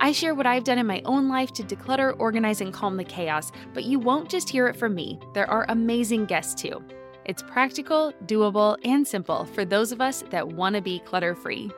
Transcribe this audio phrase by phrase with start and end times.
[0.00, 3.04] I share what I've done in my own life to declutter, organize, and calm the
[3.04, 5.18] chaos, but you won't just hear it from me.
[5.34, 6.82] There are amazing guests too.
[7.24, 11.70] It's practical, doable, and simple for those of us that want to be clutter free.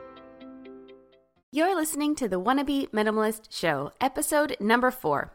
[1.51, 5.33] You're listening to the Wannabe Minimalist Show, episode number four.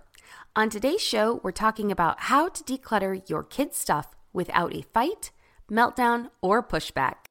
[0.55, 5.33] On today's show, we're talking about how to declutter your kids' stuff without a fight,
[5.70, 7.27] meltdown, or pushback.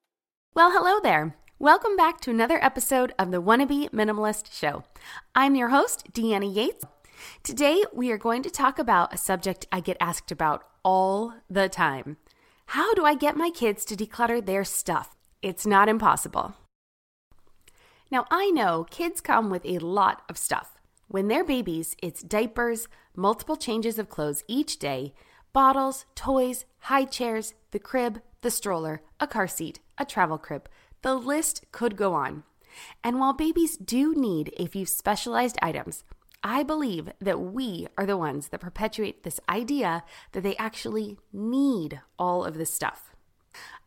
[0.53, 1.35] Well, hello there.
[1.57, 4.83] Welcome back to another episode of the Wannabe Minimalist Show.
[5.33, 6.83] I'm your host, Deanna Yates.
[7.43, 11.69] Today, we are going to talk about a subject I get asked about all the
[11.69, 12.17] time.
[12.65, 15.15] How do I get my kids to declutter their stuff?
[15.41, 16.55] It's not impossible.
[18.11, 20.77] Now, I know kids come with a lot of stuff.
[21.07, 25.13] When they're babies, it's diapers, multiple changes of clothes each day,
[25.53, 30.67] bottles, toys, high chairs, the crib, the stroller, a car seat, a travel crib
[31.05, 32.43] the list could go on.
[33.03, 36.03] And while babies do need a few specialized items,
[36.43, 42.01] I believe that we are the ones that perpetuate this idea that they actually need
[42.17, 43.15] all of this stuff.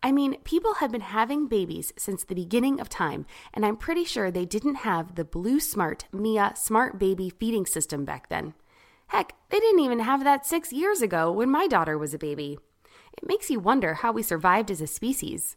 [0.00, 4.04] I mean, people have been having babies since the beginning of time, and I'm pretty
[4.04, 8.54] sure they didn't have the Blue Smart Mia Smart Baby feeding system back then.
[9.08, 12.60] Heck, they didn't even have that six years ago when my daughter was a baby.
[13.20, 15.56] It makes you wonder how we survived as a species.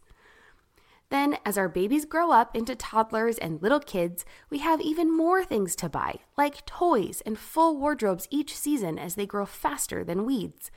[1.12, 5.44] Then, as our babies grow up into toddlers and little kids, we have even more
[5.44, 10.24] things to buy, like toys and full wardrobes each season as they grow faster than
[10.24, 10.70] weeds.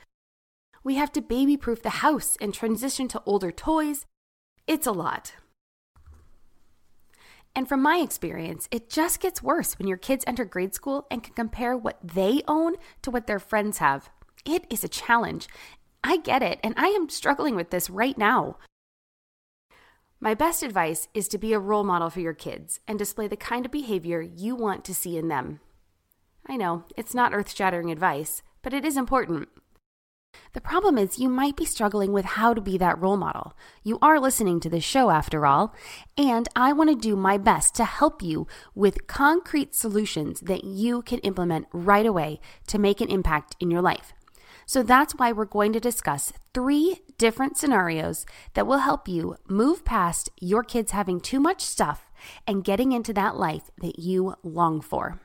[0.84, 4.04] We have to baby proof the house and transition to older toys.
[4.66, 5.32] It's a lot.
[7.54, 11.22] And from my experience, it just gets worse when your kids enter grade school and
[11.24, 14.10] can compare what they own to what their friends have.
[14.44, 15.48] It is a challenge.
[16.04, 18.58] I get it, and I am struggling with this right now.
[20.18, 23.36] My best advice is to be a role model for your kids and display the
[23.36, 25.60] kind of behavior you want to see in them.
[26.46, 29.50] I know, it's not earth shattering advice, but it is important.
[30.54, 33.54] The problem is, you might be struggling with how to be that role model.
[33.82, 35.74] You are listening to this show, after all,
[36.16, 41.02] and I want to do my best to help you with concrete solutions that you
[41.02, 44.14] can implement right away to make an impact in your life.
[44.66, 49.84] So that's why we're going to discuss three different scenarios that will help you move
[49.84, 52.10] past your kids having too much stuff
[52.48, 55.20] and getting into that life that you long for.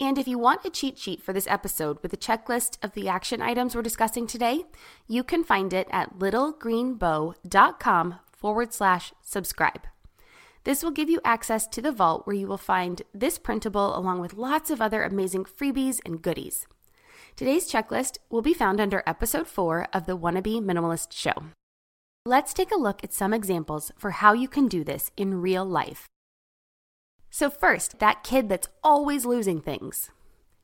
[0.00, 3.08] And if you want a cheat sheet for this episode with a checklist of the
[3.08, 4.62] action items we're discussing today,
[5.08, 9.88] you can find it at littlegreenbow.com forward slash subscribe.
[10.62, 14.20] This will give you access to the vault where you will find this printable along
[14.20, 16.68] with lots of other amazing freebies and goodies.
[17.38, 21.44] Today's checklist will be found under episode 4 of the Wannabe Minimalist Show.
[22.26, 25.64] Let's take a look at some examples for how you can do this in real
[25.64, 26.08] life.
[27.30, 30.10] So, first, that kid that's always losing things.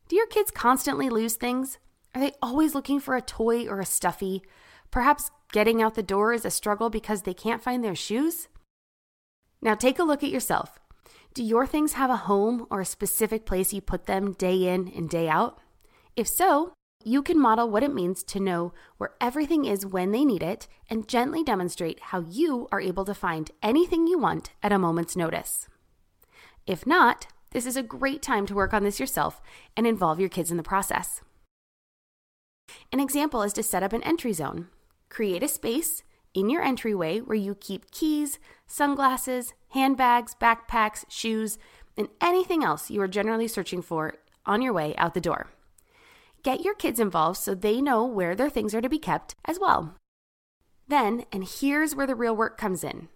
[0.09, 1.79] Do your kids constantly lose things?
[2.13, 4.43] Are they always looking for a toy or a stuffy?
[4.91, 8.49] Perhaps getting out the door is a struggle because they can't find their shoes?
[9.63, 10.81] Now, take a look at yourself.
[11.35, 14.89] Do your things have a home or a specific place you put them day in
[14.89, 15.61] and day out?
[16.17, 16.73] If so,
[17.05, 20.69] you can model what it means to know where everything is when they need it
[20.89, 25.17] and gently demonstrate how you are able to find anything you want at a moment's
[25.17, 25.69] notice.
[26.67, 29.43] If not, this is a great time to work on this yourself
[29.77, 31.21] and involve your kids in the process.
[32.93, 34.69] An example is to set up an entry zone.
[35.09, 41.59] Create a space in your entryway where you keep keys, sunglasses, handbags, backpacks, shoes,
[41.97, 44.15] and anything else you are generally searching for
[44.47, 45.49] on your way out the door.
[46.45, 49.59] Get your kids involved so they know where their things are to be kept as
[49.59, 49.95] well.
[50.87, 53.09] Then, and here's where the real work comes in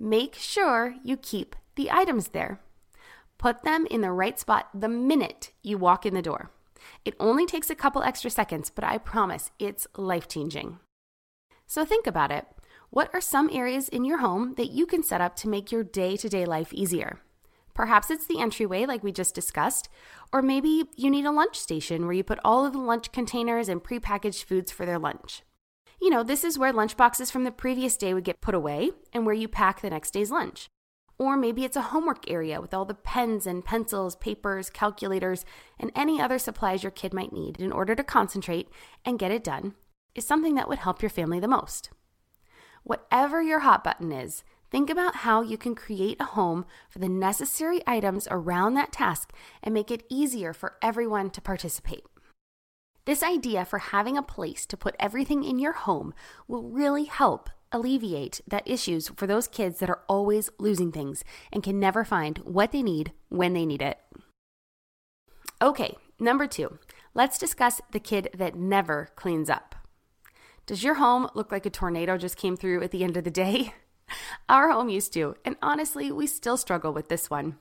[0.00, 2.60] make sure you keep the items there.
[3.38, 6.50] Put them in the right spot the minute you walk in the door.
[7.04, 10.80] It only takes a couple extra seconds, but I promise it's life changing.
[11.68, 12.46] So think about it.
[12.90, 15.84] What are some areas in your home that you can set up to make your
[15.84, 17.20] day to day life easier?
[17.74, 19.88] Perhaps it's the entryway, like we just discussed,
[20.32, 23.68] or maybe you need a lunch station where you put all of the lunch containers
[23.68, 25.42] and prepackaged foods for their lunch.
[26.00, 28.90] You know, this is where lunch boxes from the previous day would get put away
[29.12, 30.68] and where you pack the next day's lunch.
[31.18, 35.44] Or maybe it's a homework area with all the pens and pencils, papers, calculators,
[35.78, 38.68] and any other supplies your kid might need in order to concentrate
[39.04, 39.74] and get it done.
[40.14, 41.90] is something that would help your family the most.
[42.82, 44.42] Whatever your hot button is,
[44.72, 49.32] think about how you can create a home for the necessary items around that task
[49.62, 52.04] and make it easier for everyone to participate.
[53.04, 56.14] This idea for having a place to put everything in your home
[56.48, 61.22] will really help alleviate that issues for those kids that are always losing things
[61.52, 63.98] and can never find what they need when they need it.
[65.60, 66.78] Okay, number two,
[67.12, 69.74] let's discuss the kid that never cleans up.
[70.64, 73.30] Does your home look like a tornado just came through at the end of the
[73.30, 73.74] day?
[74.48, 77.58] Our home used to, and honestly, we still struggle with this one.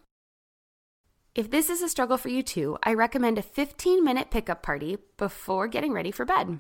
[1.33, 4.98] If this is a struggle for you too, I recommend a 15 minute pickup party
[5.18, 6.59] before getting ready for bed.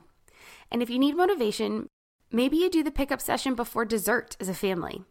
[0.71, 1.87] And if you need motivation,
[2.31, 5.03] maybe you do the pickup session before dessert as a family.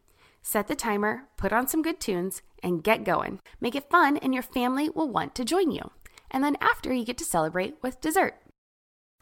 [0.43, 3.41] Set the timer, put on some good tunes, and get going.
[3.61, 5.91] Make it fun, and your family will want to join you.
[6.31, 8.37] And then after, you get to celebrate with dessert.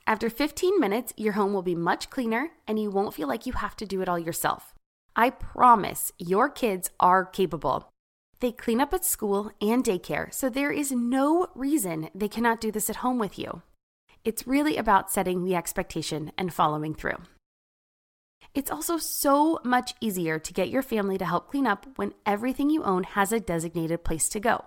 [0.09, 3.53] After 15 minutes, your home will be much cleaner and you won't feel like you
[3.53, 4.73] have to do it all yourself.
[5.19, 7.91] I promise your kids are capable.
[8.39, 12.71] They clean up at school and daycare, so there is no reason they cannot do
[12.71, 13.63] this at home with you.
[14.25, 17.17] It's really about setting the expectation and following through.
[18.55, 22.71] It's also so much easier to get your family to help clean up when everything
[22.71, 24.67] you own has a designated place to go.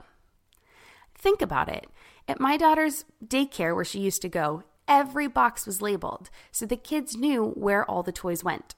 [1.15, 1.88] Think about it.
[2.27, 6.75] At my daughter's daycare, where she used to go, every box was labeled, so the
[6.75, 8.75] kids knew where all the toys went.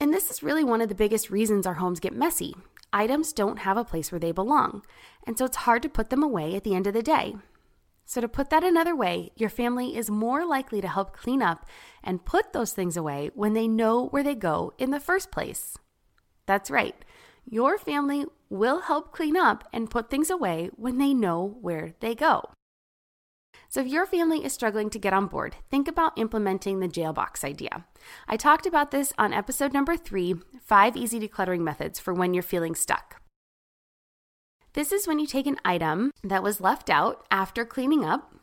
[0.00, 2.54] And this is really one of the biggest reasons our homes get messy
[2.92, 4.82] items don't have a place where they belong,
[5.26, 7.36] and so it's hard to put them away at the end of the day.
[8.06, 11.66] So, to put that another way, your family is more likely to help clean up
[12.02, 15.76] and put those things away when they know where they go in the first place.
[16.46, 16.96] That's right,
[17.44, 22.14] your family will help clean up and put things away when they know where they
[22.14, 22.48] go.
[23.70, 27.44] So, if your family is struggling to get on board, think about implementing the jailbox
[27.44, 27.84] idea.
[28.26, 32.42] I talked about this on episode number three five easy decluttering methods for when you're
[32.42, 33.20] feeling stuck.
[34.72, 38.34] This is when you take an item that was left out after cleaning up,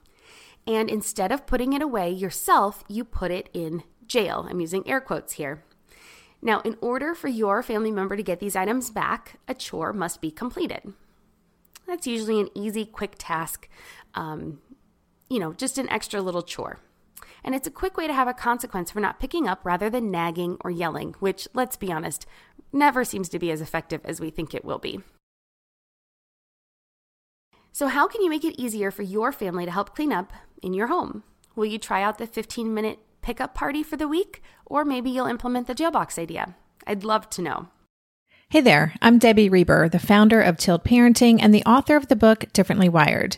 [0.68, 4.46] and instead of putting it away yourself, you put it in jail.
[4.48, 5.64] I'm using air quotes here.
[6.40, 10.22] Now, in order for your family member to get these items back, a chore must
[10.22, 10.94] be completed.
[11.88, 13.70] That's usually an easy, quick task
[14.16, 14.60] um,
[15.30, 16.80] you know, just an extra little chore.
[17.44, 20.12] And it's a quick way to have a consequence for not picking up rather than
[20.12, 22.26] nagging or yelling, which, let's be honest,
[22.74, 25.00] never seems to be as effective as we think it will be.
[27.72, 30.32] So, how can you make it easier for your family to help clean up
[30.62, 31.24] in your home?
[31.56, 34.42] Will you try out the 15 minute pickup party for the week?
[34.66, 36.56] Or maybe you'll implement the jailbox idea.
[36.88, 37.68] I'd love to know.
[38.50, 42.16] Hey there, I'm Debbie Reber, the founder of Tilt Parenting and the author of the
[42.16, 43.38] book Differently Wired.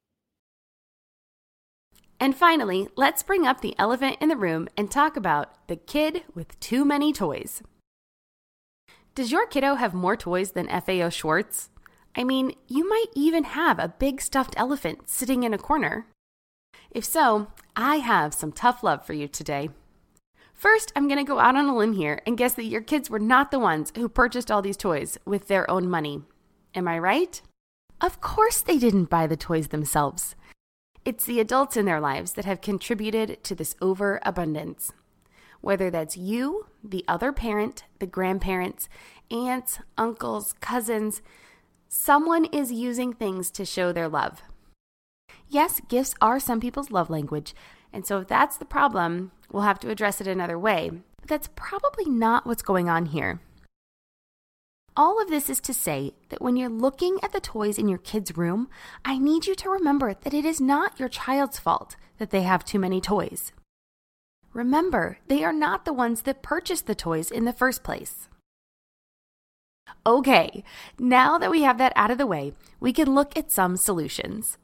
[2.21, 6.23] And finally, let's bring up the elephant in the room and talk about the kid
[6.35, 7.63] with too many toys.
[9.15, 11.69] Does your kiddo have more toys than FAO Schwarz?
[12.15, 16.05] I mean, you might even have a big stuffed elephant sitting in a corner.
[16.91, 19.71] If so, I have some tough love for you today.
[20.53, 23.09] First, I'm going to go out on a limb here and guess that your kids
[23.09, 26.21] were not the ones who purchased all these toys with their own money.
[26.75, 27.41] Am I right?
[27.99, 30.35] Of course, they didn't buy the toys themselves.
[31.03, 34.91] It's the adults in their lives that have contributed to this overabundance.
[35.59, 38.87] Whether that's you, the other parent, the grandparents,
[39.31, 41.23] aunts, uncles, cousins,
[41.87, 44.43] someone is using things to show their love.
[45.47, 47.55] Yes, gifts are some people's love language,
[47.91, 50.91] and so if that's the problem, we'll have to address it another way.
[51.19, 53.41] But that's probably not what's going on here.
[54.97, 57.97] All of this is to say that when you're looking at the toys in your
[57.97, 58.69] kid's room,
[59.05, 62.65] I need you to remember that it is not your child's fault that they have
[62.65, 63.53] too many toys.
[64.53, 68.27] Remember, they are not the ones that purchased the toys in the first place.
[70.05, 70.63] Okay,
[70.99, 74.57] now that we have that out of the way, we can look at some solutions.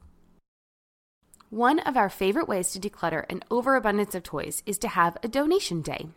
[1.48, 5.28] One of our favorite ways to declutter an overabundance of toys is to have a
[5.28, 6.08] donation day.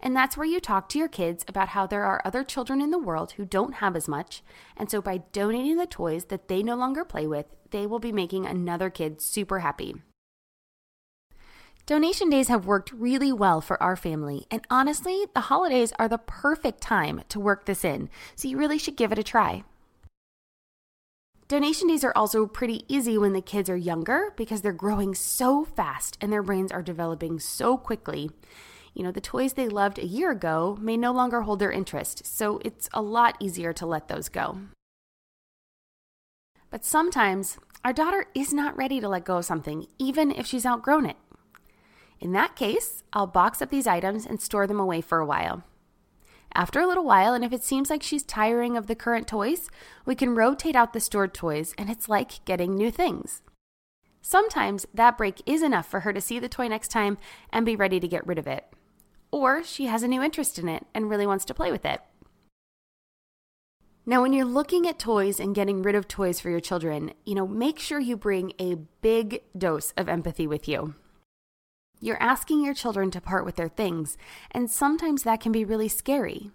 [0.00, 2.90] And that's where you talk to your kids about how there are other children in
[2.90, 4.42] the world who don't have as much.
[4.76, 8.12] And so by donating the toys that they no longer play with, they will be
[8.12, 9.96] making another kid super happy.
[11.88, 16.18] Donation days have worked really well for our family, and honestly, the holidays are the
[16.18, 19.64] perfect time to work this in, so you really should give it a try.
[21.48, 25.64] Donation days are also pretty easy when the kids are younger because they're growing so
[25.64, 28.30] fast and their brains are developing so quickly
[28.98, 32.26] you know, the toys they loved a year ago may no longer hold their interest,
[32.26, 34.58] so it's a lot easier to let those go.
[36.68, 40.66] But sometimes our daughter is not ready to let go of something, even if she's
[40.66, 41.16] outgrown it.
[42.18, 45.62] In that case, I'll box up these items and store them away for a while.
[46.52, 49.70] After a little while, and if it seems like she's tiring of the current toys,
[50.06, 53.42] we can rotate out the stored toys, and it's like getting new things.
[54.22, 57.16] Sometimes that break is enough for her to see the toy next time
[57.52, 58.64] and be ready to get rid of it
[59.30, 62.00] or she has a new interest in it and really wants to play with it.
[64.06, 67.34] Now, when you're looking at toys and getting rid of toys for your children, you
[67.34, 70.94] know, make sure you bring a big dose of empathy with you.
[72.00, 74.16] You're asking your children to part with their things,
[74.50, 76.50] and sometimes that can be really scary.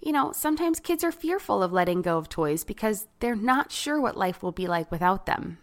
[0.00, 4.00] You know, sometimes kids are fearful of letting go of toys because they're not sure
[4.00, 5.58] what life will be like without them.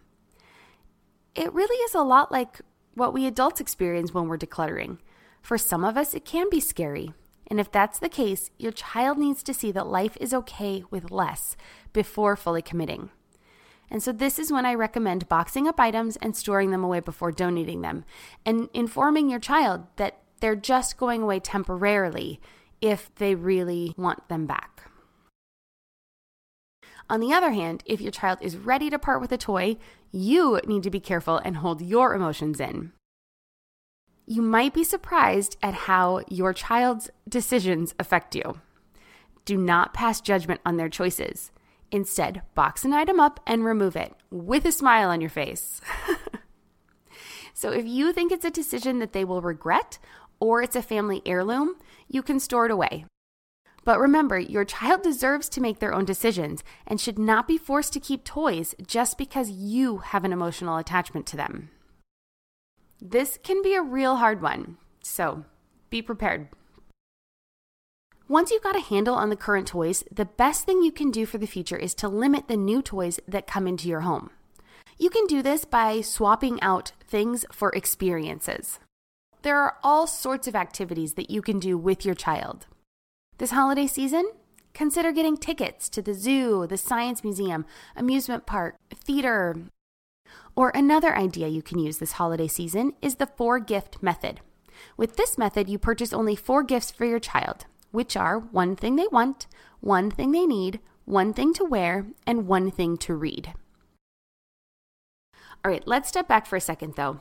[1.36, 2.62] It really is a lot like
[2.94, 4.98] what we adults experience when we're decluttering.
[5.42, 7.14] For some of us, it can be scary.
[7.48, 11.12] And if that's the case, your child needs to see that life is okay with
[11.12, 11.58] less
[11.92, 13.10] before fully committing.
[13.90, 17.34] And so, this is when I recommend boxing up items and storing them away before
[17.34, 18.06] donating them,
[18.46, 22.40] and informing your child that they're just going away temporarily
[22.80, 24.90] if they really want them back.
[27.10, 29.76] On the other hand, if your child is ready to part with a toy,
[30.14, 32.94] you need to be careful and hold your emotions in
[34.26, 38.62] you might be surprised at how your child's decisions affect you.
[39.46, 41.52] Do not pass judgment on their choices.
[41.92, 45.82] Instead, box an item up and remove it with a smile on your face.
[47.54, 50.00] so, if you think it's a decision that they will regret
[50.40, 51.76] or it's a family heirloom,
[52.08, 53.06] you can store it away.
[53.84, 57.94] But remember, your child deserves to make their own decisions and should not be forced
[57.94, 61.70] to keep toys just because you have an emotional attachment to them.
[63.02, 65.44] This can be a real hard one, so
[65.90, 66.50] be prepared.
[68.28, 71.26] Once you've got a handle on the current toys, the best thing you can do
[71.26, 74.30] for the future is to limit the new toys that come into your home.
[75.00, 78.80] You can do this by swapping out things for experiences.
[79.42, 82.68] There are all sorts of activities that you can do with your child.
[83.40, 84.30] This holiday season,
[84.76, 87.66] consider getting tickets to the zoo, the science museum,
[87.96, 89.58] amusement park, theater,
[90.56, 94.42] or another idea you can use this holiday season is the four gift method.
[94.98, 98.96] With this method, you purchase only four gifts for your child, which are one thing
[98.96, 99.48] they want,
[99.80, 103.54] one thing they need, one thing to wear, and one thing to read.
[105.64, 107.20] All right, let's step back for a second though.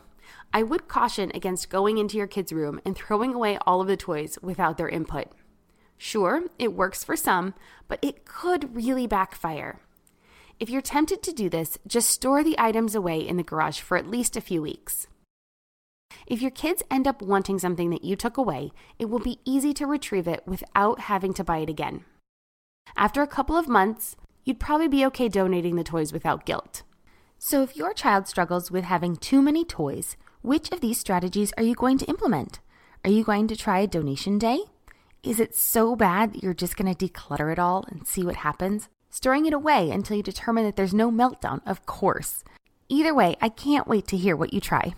[0.53, 3.97] I would caution against going into your kid's room and throwing away all of the
[3.97, 5.29] toys without their input.
[5.99, 7.55] Sure, it works for some,
[7.87, 9.81] but it could really backfire.
[10.61, 13.97] If you're tempted to do this, just store the items away in the garage for
[13.97, 15.07] at least a few weeks.
[16.27, 19.73] If your kids end up wanting something that you took away, it will be easy
[19.73, 22.05] to retrieve it without having to buy it again.
[22.95, 26.83] After a couple of months, you'd probably be okay donating the toys without guilt.
[27.39, 31.63] So, if your child struggles with having too many toys, which of these strategies are
[31.63, 32.61] you going to implement?
[33.03, 34.65] Are you going to try a donation day?
[35.23, 38.37] Is it so bad that you're just going to declutter it all and see what
[38.37, 38.91] happens?
[39.11, 42.45] Storing it away until you determine that there's no meltdown, of course.
[42.89, 44.95] Either way, I can't wait to hear what you try.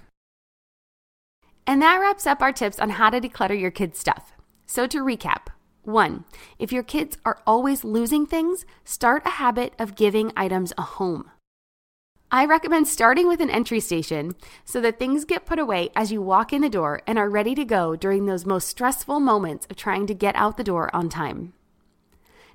[1.67, 4.33] And that wraps up our tips on how to declutter your kids' stuff.
[4.67, 5.49] So, to recap
[5.83, 6.25] one,
[6.59, 11.31] if your kids are always losing things, start a habit of giving items a home.
[12.31, 16.23] I recommend starting with an entry station so that things get put away as you
[16.23, 19.77] walk in the door and are ready to go during those most stressful moments of
[19.77, 21.53] trying to get out the door on time.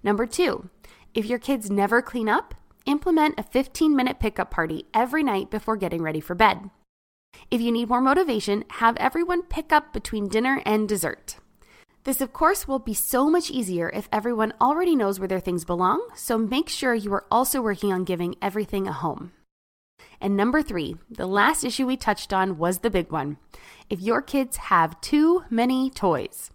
[0.01, 0.69] Number two,
[1.17, 2.53] if your kids never clean up,
[2.85, 6.69] implement a 15 minute pickup party every night before getting ready for bed.
[7.49, 11.37] If you need more motivation, have everyone pick up between dinner and dessert.
[12.03, 15.65] This, of course, will be so much easier if everyone already knows where their things
[15.65, 19.31] belong, so make sure you are also working on giving everything a home.
[20.21, 23.37] And number three, the last issue we touched on was the big one.
[23.89, 26.51] If your kids have too many toys,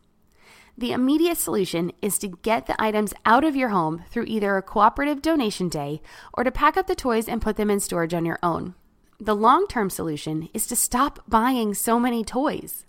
[0.83, 4.63] the immediate solution is to get the items out of your home through either a
[4.63, 6.03] cooperative donation day
[6.35, 8.75] or to pack up the toys and put them in storage on your own.
[9.21, 12.85] The long term solution is to stop buying so many toys.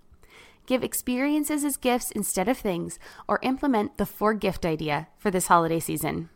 [0.66, 2.98] Give experiences as gifts instead of things,
[3.28, 6.30] or implement the four gift idea for this holiday season.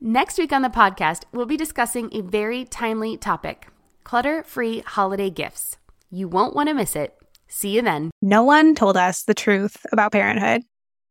[0.00, 3.68] Next week on the podcast, we'll be discussing a very timely topic
[4.02, 5.76] clutter free holiday gifts.
[6.10, 7.18] You won't want to miss it.
[7.48, 8.10] See you then.
[8.22, 10.62] No one told us the truth about parenthood.